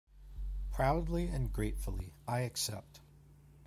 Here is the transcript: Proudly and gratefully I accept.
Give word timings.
Proudly 0.71 1.27
and 1.27 1.53
gratefully 1.53 2.11
I 2.27 2.39
accept. 2.39 3.01